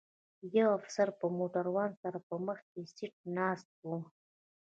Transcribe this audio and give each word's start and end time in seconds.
یو 0.57 0.69
افسر 0.79 1.07
به 1.17 1.25
له 1.31 1.35
موټروان 1.37 1.91
سره 2.01 2.17
په 2.27 2.35
مخکي 2.47 2.81
سیټ 2.95 3.13
ناست 3.37 3.67
و. 3.85 3.89